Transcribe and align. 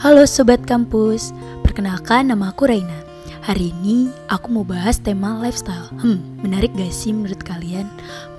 Halo 0.00 0.24
Sobat 0.24 0.64
Kampus, 0.64 1.28
perkenalkan 1.60 2.32
nama 2.32 2.56
aku 2.56 2.64
Raina 2.64 3.04
Hari 3.44 3.68
ini 3.68 4.08
aku 4.32 4.48
mau 4.48 4.64
bahas 4.64 4.96
tema 4.96 5.36
lifestyle. 5.36 5.92
Hmm, 6.00 6.40
menarik 6.40 6.72
gak 6.72 6.88
sih 6.88 7.12
menurut 7.12 7.36
kalian? 7.44 7.84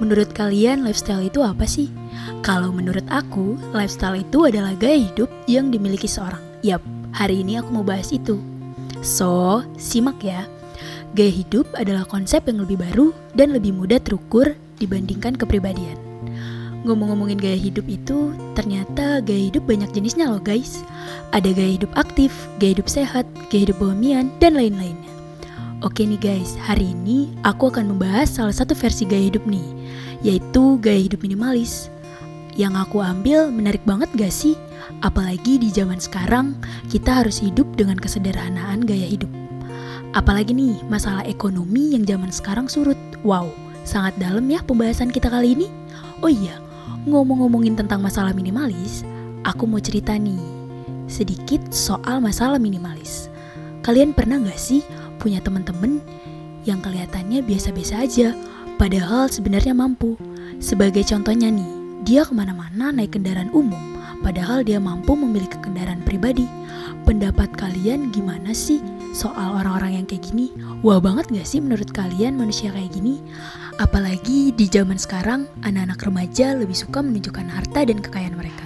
Menurut 0.01 0.33
kalian 0.33 0.81
lifestyle 0.81 1.21
itu 1.21 1.45
apa 1.45 1.69
sih? 1.69 1.93
Kalau 2.41 2.73
menurut 2.73 3.05
aku, 3.13 3.61
lifestyle 3.77 4.17
itu 4.17 4.49
adalah 4.49 4.73
gaya 4.73 5.05
hidup 5.05 5.29
yang 5.45 5.69
dimiliki 5.69 6.09
seorang. 6.09 6.41
Yap, 6.65 6.81
hari 7.13 7.45
ini 7.45 7.61
aku 7.61 7.69
mau 7.69 7.85
bahas 7.85 8.09
itu. 8.09 8.41
So, 9.05 9.61
simak 9.77 10.17
ya. 10.25 10.49
Gaya 11.13 11.29
hidup 11.29 11.69
adalah 11.77 12.09
konsep 12.09 12.41
yang 12.49 12.65
lebih 12.65 12.81
baru 12.81 13.13
dan 13.37 13.53
lebih 13.53 13.77
mudah 13.77 14.01
terukur 14.01 14.57
dibandingkan 14.81 15.37
kepribadian 15.37 16.10
Ngomong-ngomongin 16.81 17.37
gaya 17.37 17.59
hidup 17.61 17.85
itu, 17.85 18.33
ternyata 18.57 19.21
gaya 19.21 19.53
hidup 19.53 19.69
banyak 19.69 19.93
jenisnya 19.93 20.25
loh 20.25 20.41
guys. 20.41 20.81
Ada 21.29 21.53
gaya 21.53 21.77
hidup 21.77 21.93
aktif, 21.93 22.33
gaya 22.57 22.73
hidup 22.73 22.89
sehat, 22.89 23.29
gaya 23.53 23.69
hidup 23.69 23.77
bohemian, 23.77 24.33
dan 24.41 24.57
lain-lainnya. 24.57 25.11
Oke 25.85 26.05
nih 26.05 26.17
guys, 26.17 26.57
hari 26.57 26.93
ini 26.93 27.33
aku 27.45 27.69
akan 27.69 27.93
membahas 27.93 28.33
salah 28.33 28.53
satu 28.53 28.73
versi 28.73 29.05
gaya 29.05 29.29
hidup 29.29 29.45
nih, 29.45 29.65
yaitu 30.25 30.81
gaya 30.81 31.05
hidup 31.05 31.21
minimalis. 31.21 31.89
Yang 32.57 32.85
aku 32.89 32.97
ambil 33.01 33.53
menarik 33.53 33.81
banget 33.85 34.09
gak 34.17 34.33
sih? 34.33 34.57
Apalagi 35.05 35.61
di 35.61 35.69
zaman 35.69 36.01
sekarang, 36.01 36.57
kita 36.89 37.21
harus 37.21 37.41
hidup 37.41 37.69
dengan 37.77 37.97
kesederhanaan 37.97 38.85
gaya 38.85 39.05
hidup. 39.05 39.29
Apalagi 40.17 40.51
nih, 40.51 40.81
masalah 40.89 41.23
ekonomi 41.29 41.93
yang 41.93 42.03
zaman 42.09 42.33
sekarang 42.33 42.65
surut. 42.65 42.97
Wow, 43.21 43.53
sangat 43.85 44.17
dalam 44.17 44.49
ya 44.49 44.59
pembahasan 44.65 45.13
kita 45.13 45.29
kali 45.29 45.55
ini. 45.55 45.67
Oh 46.21 46.29
iya, 46.29 46.61
Ngomong-ngomongin 47.07 47.73
tentang 47.73 47.99
masalah 48.01 48.31
minimalis, 48.35 49.01
aku 49.41 49.65
mau 49.65 49.81
cerita 49.81 50.13
nih 50.13 50.61
sedikit 51.11 51.59
soal 51.75 52.23
masalah 52.23 52.55
minimalis. 52.55 53.27
Kalian 53.83 54.15
pernah 54.15 54.39
gak 54.39 54.55
sih 54.55 54.79
punya 55.19 55.43
teman-teman 55.43 55.99
yang 56.63 56.79
kelihatannya 56.79 57.43
biasa-biasa 57.43 58.05
aja, 58.05 58.31
padahal 58.79 59.27
sebenarnya 59.27 59.75
mampu? 59.75 60.15
Sebagai 60.61 61.01
contohnya 61.03 61.49
nih, 61.49 61.67
dia 62.05 62.21
ke 62.21 62.31
mana-mana 62.31 62.93
naik 62.93 63.17
kendaraan 63.17 63.49
umum, 63.51 63.97
padahal 64.21 64.61
dia 64.61 64.77
mampu 64.77 65.17
memiliki 65.17 65.57
kendaraan 65.59 66.05
pribadi. 66.05 66.45
Pendapat 67.11 67.51
kalian 67.59 68.07
gimana 68.15 68.55
sih 68.55 68.79
soal 69.11 69.59
orang-orang 69.59 69.99
yang 69.99 70.05
kayak 70.07 70.31
gini? 70.31 70.47
Wah 70.79 71.03
banget 71.03 71.27
gak 71.27 71.43
sih 71.43 71.59
menurut 71.59 71.91
kalian 71.91 72.39
manusia 72.39 72.71
kayak 72.71 72.87
gini? 72.95 73.19
Apalagi 73.83 74.55
di 74.55 74.63
zaman 74.71 74.95
sekarang, 74.95 75.43
anak-anak 75.59 75.99
remaja 76.07 76.55
lebih 76.55 76.71
suka 76.71 77.03
menunjukkan 77.03 77.51
harta 77.51 77.83
dan 77.83 77.99
kekayaan 77.99 78.39
mereka 78.39 78.63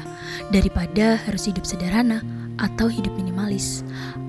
daripada 0.54 1.18
harus 1.26 1.50
hidup 1.50 1.66
sederhana 1.66 2.22
atau 2.62 2.86
hidup 2.86 3.18
minimalis. 3.18 3.82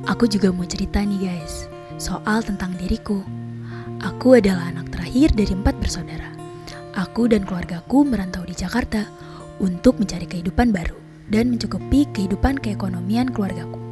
Aku 0.09 0.25
juga 0.25 0.48
mau 0.48 0.64
cerita 0.64 1.05
nih 1.05 1.20
guys, 1.20 1.69
soal 2.00 2.41
tentang 2.41 2.72
diriku. 2.81 3.20
Aku 4.00 4.33
adalah 4.33 4.72
anak 4.72 4.97
terakhir 4.97 5.37
dari 5.37 5.53
empat 5.53 5.77
bersaudara. 5.77 6.33
Aku 6.97 7.28
dan 7.28 7.44
keluargaku 7.44 8.09
merantau 8.09 8.48
di 8.48 8.56
Jakarta 8.56 9.05
untuk 9.61 10.00
mencari 10.00 10.25
kehidupan 10.25 10.72
baru 10.72 10.97
dan 11.28 11.53
mencukupi 11.53 12.09
kehidupan 12.17 12.64
keekonomian 12.64 13.28
keluargaku. 13.28 13.85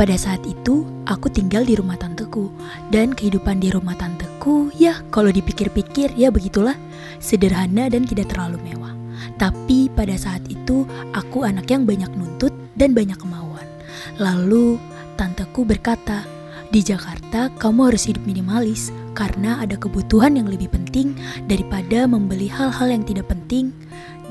Pada 0.00 0.16
saat 0.16 0.40
itu, 0.48 0.88
aku 1.04 1.28
tinggal 1.28 1.60
di 1.60 1.76
rumah 1.76 1.92
tanteku, 2.00 2.48
dan 2.88 3.12
kehidupan 3.12 3.60
di 3.60 3.68
rumah 3.68 3.92
tanteku, 3.92 4.72
ya 4.72 4.96
kalau 5.12 5.28
dipikir-pikir 5.28 6.16
ya 6.16 6.32
begitulah, 6.32 6.72
sederhana 7.20 7.84
dan 7.92 8.08
tidak 8.08 8.32
terlalu 8.32 8.56
mewah. 8.64 8.96
Tapi 9.36 9.92
pada 9.92 10.16
saat 10.16 10.40
itu, 10.48 10.88
aku 11.12 11.44
anak 11.44 11.68
yang 11.68 11.84
banyak 11.84 12.08
nuntut 12.16 12.48
dan 12.80 12.96
banyak 12.96 13.20
kemauan. 13.20 13.68
Lalu, 14.16 14.80
tanteku 15.20 15.68
berkata, 15.68 16.24
di 16.72 16.80
Jakarta 16.80 17.52
kamu 17.60 17.92
harus 17.92 18.08
hidup 18.08 18.24
minimalis 18.24 18.88
karena 19.12 19.60
ada 19.60 19.76
kebutuhan 19.76 20.32
yang 20.32 20.48
lebih 20.48 20.72
penting 20.72 21.12
daripada 21.44 22.08
membeli 22.08 22.48
hal-hal 22.48 22.88
yang 22.88 23.04
tidak 23.04 23.28
penting. 23.28 23.68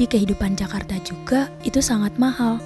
Di 0.01 0.09
kehidupan 0.09 0.57
Jakarta 0.57 0.97
juga 1.05 1.45
itu 1.61 1.77
sangat 1.77 2.17
mahal. 2.17 2.57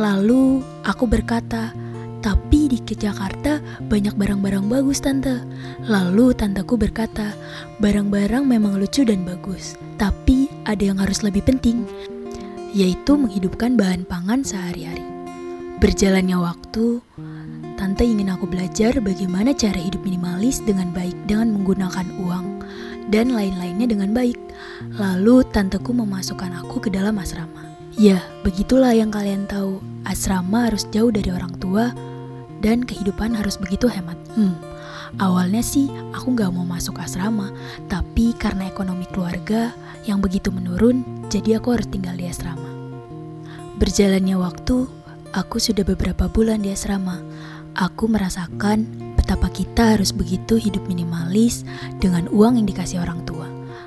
Lalu 0.00 0.64
aku 0.88 1.04
berkata, 1.04 1.76
tapi 2.20 2.68
di 2.68 2.78
Jakarta 2.84 3.58
banyak 3.88 4.14
barang-barang 4.16 4.68
bagus 4.68 5.00
tante. 5.00 5.40
Lalu 5.88 6.36
tanteku 6.36 6.76
berkata, 6.76 7.32
barang-barang 7.80 8.44
memang 8.44 8.76
lucu 8.76 9.02
dan 9.08 9.24
bagus, 9.24 9.74
tapi 9.96 10.52
ada 10.68 10.84
yang 10.84 11.00
harus 11.00 11.24
lebih 11.24 11.40
penting, 11.44 11.88
yaitu 12.76 13.16
menghidupkan 13.16 13.74
bahan 13.74 14.04
pangan 14.04 14.44
sehari-hari. 14.44 15.04
Berjalannya 15.80 16.36
waktu, 16.36 17.00
tante 17.80 18.04
ingin 18.04 18.28
aku 18.28 18.44
belajar 18.44 19.00
bagaimana 19.00 19.56
cara 19.56 19.80
hidup 19.80 20.04
minimalis 20.04 20.60
dengan 20.60 20.92
baik 20.92 21.16
dengan 21.24 21.56
menggunakan 21.56 22.04
uang 22.20 22.46
dan 23.08 23.32
lain-lainnya 23.32 23.88
dengan 23.88 24.12
baik. 24.12 24.36
Lalu 25.00 25.40
tanteku 25.56 25.96
memasukkan 25.96 26.52
aku 26.60 26.84
ke 26.84 26.92
dalam 26.92 27.16
asrama. 27.16 27.64
Ya, 27.96 28.20
begitulah 28.44 28.92
yang 28.92 29.08
kalian 29.08 29.48
tahu. 29.48 29.80
Asrama 30.04 30.68
harus 30.68 30.84
jauh 30.92 31.12
dari 31.12 31.32
orang 31.32 31.52
tua 31.60 31.92
dan 32.60 32.84
kehidupan 32.84 33.34
harus 33.34 33.56
begitu 33.56 33.88
hemat. 33.88 34.16
Hmm, 34.36 34.56
awalnya 35.18 35.64
sih 35.64 35.88
aku 36.12 36.36
gak 36.36 36.52
mau 36.52 36.64
masuk 36.64 37.00
asrama, 37.00 37.50
tapi 37.88 38.36
karena 38.36 38.68
ekonomi 38.68 39.08
keluarga 39.10 39.72
yang 40.08 40.20
begitu 40.20 40.48
menurun, 40.52 41.02
jadi 41.28 41.60
aku 41.60 41.76
harus 41.76 41.88
tinggal 41.88 42.16
di 42.16 42.28
asrama. 42.28 42.68
Berjalannya 43.80 44.36
waktu, 44.36 44.88
aku 45.32 45.56
sudah 45.56 45.82
beberapa 45.84 46.28
bulan 46.28 46.60
di 46.60 46.72
asrama. 46.72 47.16
Aku 47.72 48.10
merasakan 48.10 48.84
betapa 49.16 49.46
kita 49.48 49.96
harus 49.96 50.10
begitu 50.10 50.58
hidup 50.58 50.84
minimalis 50.90 51.62
dengan 52.02 52.26
uang 52.28 52.60
yang 52.60 52.66
dikasih 52.68 53.00
orang 53.00 53.22
tua, 53.24 53.46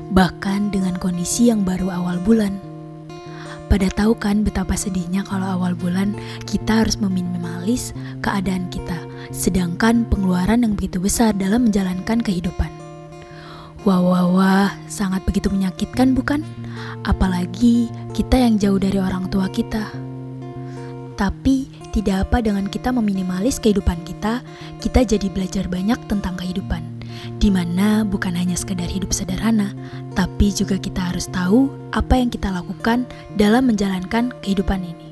bahkan 0.09 0.72
dengan 0.72 0.97
kondisi 0.97 1.51
yang 1.51 1.61
baru 1.67 1.94
awal 1.94 2.17
bulan. 2.23 2.73
Pada 3.67 3.90
tahu 3.90 4.13
kan 4.13 4.45
betapa 4.45 4.78
sedihnya 4.78 5.25
kalau 5.25 5.50
awal 5.59 5.73
bulan 5.73 6.13
kita 6.45 6.85
harus 6.85 7.01
meminimalis 7.01 7.90
keadaan 8.23 8.72
kita, 8.72 8.95
sedangkan 9.35 10.07
pengeluaran 10.07 10.63
yang 10.63 10.79
begitu 10.79 11.03
besar 11.03 11.35
dalam 11.35 11.67
menjalankan 11.67 12.23
kehidupan. 12.23 12.72
Wah, 13.84 14.00
wah, 14.00 14.25
wah, 14.31 14.72
sangat 14.88 15.28
begitu 15.28 15.51
menyakitkan 15.51 16.16
bukan? 16.16 16.39
Apalagi 17.03 17.91
kita 18.16 18.39
yang 18.39 18.56
jauh 18.56 18.79
dari 18.79 18.95
orang 18.95 19.28
tua 19.28 19.51
kita. 19.51 19.91
Tapi 21.19 21.67
tidak 21.91 22.31
apa 22.31 22.39
dengan 22.39 22.72
kita 22.72 22.95
meminimalis 22.95 23.59
kehidupan 23.59 24.07
kita, 24.07 24.40
kita 24.79 25.03
jadi 25.03 25.28
belajar 25.28 25.67
banyak 25.67 26.00
tentang 26.07 26.40
kehidupan 26.40 26.94
di 27.40 27.50
mana 27.51 28.03
bukan 28.03 28.35
hanya 28.35 28.55
sekedar 28.55 28.88
hidup 28.88 29.11
sederhana, 29.16 29.72
tapi 30.16 30.51
juga 30.51 30.79
kita 30.79 31.11
harus 31.13 31.28
tahu 31.31 31.72
apa 31.95 32.19
yang 32.19 32.31
kita 32.31 32.51
lakukan 32.51 33.07
dalam 33.40 33.67
menjalankan 33.67 34.31
kehidupan 34.44 34.84
ini. 34.84 35.07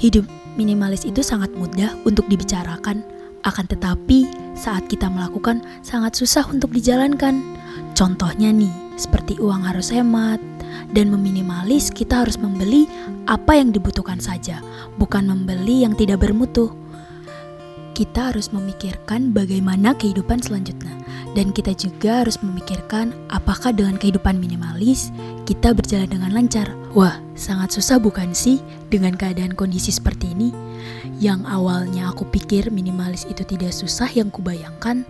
Hidup 0.00 0.26
minimalis 0.54 1.06
itu 1.06 1.20
sangat 1.20 1.52
mudah 1.54 1.94
untuk 2.06 2.26
dibicarakan, 2.30 3.02
akan 3.44 3.64
tetapi 3.68 4.26
saat 4.56 4.88
kita 4.88 5.10
melakukan 5.12 5.60
sangat 5.84 6.16
susah 6.16 6.46
untuk 6.48 6.72
dijalankan. 6.72 7.42
Contohnya 7.94 8.50
nih, 8.50 8.72
seperti 8.96 9.38
uang 9.38 9.62
harus 9.66 9.92
hemat, 9.92 10.40
dan 10.94 11.10
meminimalis 11.10 11.90
kita 11.90 12.26
harus 12.26 12.38
membeli 12.38 12.88
apa 13.26 13.58
yang 13.58 13.70
dibutuhkan 13.74 14.18
saja, 14.18 14.62
bukan 14.96 15.26
membeli 15.26 15.82
yang 15.86 15.94
tidak 15.94 16.22
bermutu. 16.22 16.72
Kita 17.94 18.34
harus 18.34 18.50
memikirkan 18.50 19.30
bagaimana 19.30 19.94
kehidupan 19.94 20.42
selanjutnya 20.42 21.03
dan 21.34 21.50
kita 21.50 21.74
juga 21.74 22.22
harus 22.22 22.38
memikirkan 22.40 23.10
apakah 23.28 23.74
dengan 23.74 23.98
kehidupan 23.98 24.38
minimalis 24.38 25.10
kita 25.44 25.74
berjalan 25.74 26.08
dengan 26.08 26.30
lancar. 26.30 26.70
Wah, 26.94 27.18
sangat 27.34 27.74
susah 27.74 27.98
bukan 27.98 28.30
sih 28.30 28.62
dengan 28.88 29.18
keadaan 29.18 29.52
kondisi 29.58 29.90
seperti 29.90 30.30
ini? 30.30 30.54
Yang 31.18 31.42
awalnya 31.50 32.14
aku 32.14 32.22
pikir 32.30 32.70
minimalis 32.70 33.26
itu 33.26 33.42
tidak 33.42 33.74
susah 33.74 34.06
yang 34.14 34.30
kubayangkan, 34.30 35.02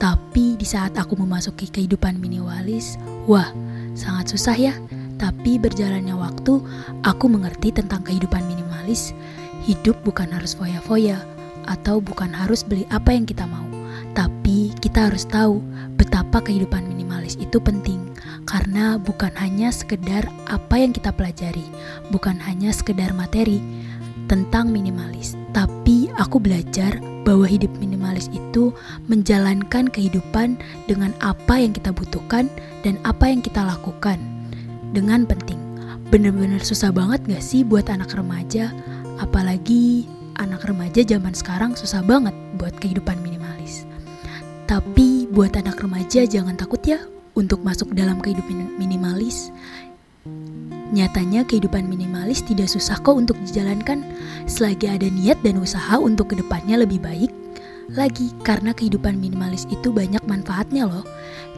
tapi 0.00 0.56
di 0.56 0.64
saat 0.64 0.96
aku 0.96 1.16
memasuki 1.20 1.68
kehidupan 1.68 2.16
minimalis, 2.16 2.96
wah, 3.28 3.52
sangat 3.92 4.32
susah 4.32 4.56
ya. 4.56 4.74
Tapi 5.16 5.56
berjalannya 5.56 6.12
waktu, 6.12 6.60
aku 7.04 7.24
mengerti 7.28 7.72
tentang 7.72 8.04
kehidupan 8.04 8.44
minimalis. 8.48 9.16
Hidup 9.64 9.96
bukan 10.04 10.28
harus 10.28 10.52
foya-foya, 10.52 11.20
atau 11.68 12.00
bukan 12.00 12.32
harus 12.32 12.60
beli 12.64 12.84
apa 12.92 13.16
yang 13.16 13.24
kita 13.24 13.44
mau 13.48 13.75
tapi 14.16 14.72
kita 14.80 15.12
harus 15.12 15.28
tahu 15.28 15.60
betapa 16.00 16.40
kehidupan 16.40 16.88
minimalis 16.88 17.36
itu 17.36 17.60
penting 17.60 18.00
karena 18.48 18.96
bukan 18.96 19.28
hanya 19.36 19.68
sekedar 19.68 20.24
apa 20.48 20.80
yang 20.80 20.96
kita 20.96 21.12
pelajari, 21.12 21.68
bukan 22.08 22.40
hanya 22.40 22.72
sekedar 22.72 23.12
materi 23.12 23.60
tentang 24.26 24.72
minimalis, 24.72 25.36
tapi 25.52 26.08
aku 26.16 26.40
belajar 26.40 26.96
bahwa 27.28 27.44
hidup 27.44 27.70
minimalis 27.76 28.32
itu 28.32 28.72
menjalankan 29.06 29.92
kehidupan 29.92 30.56
dengan 30.88 31.12
apa 31.20 31.60
yang 31.60 31.76
kita 31.76 31.92
butuhkan 31.92 32.48
dan 32.82 32.96
apa 33.04 33.28
yang 33.28 33.44
kita 33.44 33.60
lakukan 33.60 34.16
dengan 34.96 35.28
penting. 35.28 35.60
Bener-bener 36.08 36.62
susah 36.62 36.94
banget 36.94 37.20
gak 37.26 37.44
sih 37.44 37.66
buat 37.66 37.90
anak 37.90 38.14
remaja, 38.14 38.72
apalagi 39.18 40.06
anak 40.38 40.64
remaja 40.64 41.02
zaman 41.02 41.34
sekarang 41.34 41.74
susah 41.74 42.00
banget 42.06 42.32
buat 42.56 42.72
kehidupan 42.78 43.18
minimalis. 43.20 43.35
Tapi 44.66 45.30
buat 45.30 45.54
anak 45.54 45.78
remaja 45.78 46.26
jangan 46.26 46.58
takut 46.58 46.82
ya 46.82 46.98
untuk 47.38 47.62
masuk 47.62 47.94
dalam 47.94 48.18
kehidupan 48.18 48.74
minimalis. 48.74 49.54
Nyatanya 50.90 51.46
kehidupan 51.46 51.86
minimalis 51.86 52.42
tidak 52.42 52.66
susah 52.66 52.98
kok 52.98 53.14
untuk 53.14 53.38
dijalankan 53.46 54.02
selagi 54.50 54.90
ada 54.90 55.06
niat 55.06 55.38
dan 55.46 55.62
usaha 55.62 55.94
untuk 56.02 56.34
ke 56.34 56.42
depannya 56.42 56.82
lebih 56.82 56.98
baik. 56.98 57.30
Lagi 57.94 58.34
karena 58.42 58.74
kehidupan 58.74 59.14
minimalis 59.22 59.70
itu 59.70 59.94
banyak 59.94 60.26
manfaatnya 60.26 60.90
loh. 60.90 61.06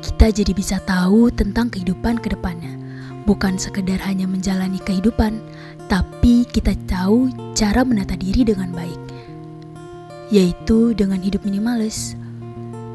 Kita 0.04 0.28
jadi 0.28 0.52
bisa 0.52 0.76
tahu 0.84 1.32
tentang 1.32 1.72
kehidupan 1.72 2.20
ke 2.20 2.36
depannya. 2.36 2.76
Bukan 3.24 3.56
sekedar 3.56 4.04
hanya 4.04 4.28
menjalani 4.28 4.80
kehidupan, 4.84 5.40
tapi 5.88 6.44
kita 6.44 6.76
tahu 6.84 7.32
cara 7.56 7.84
menata 7.88 8.16
diri 8.20 8.44
dengan 8.44 8.68
baik. 8.76 9.00
Yaitu 10.28 10.92
dengan 10.92 11.24
hidup 11.24 11.40
minimalis. 11.48 12.12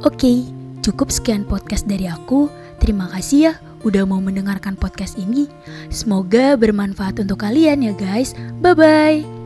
Oke, 0.04 0.44
cukup 0.84 1.08
sekian 1.08 1.48
podcast 1.48 1.88
dari 1.88 2.12
aku. 2.12 2.52
Terima 2.84 3.08
kasih 3.08 3.40
ya 3.40 3.54
udah 3.88 4.04
mau 4.08 4.20
mendengarkan 4.20 4.76
podcast 4.76 5.16
ini. 5.20 5.48
Semoga 5.92 6.60
bermanfaat 6.60 7.24
untuk 7.24 7.44
kalian 7.44 7.84
ya 7.88 7.94
guys. 7.96 8.36
Bye 8.60 8.76
bye. 8.76 9.43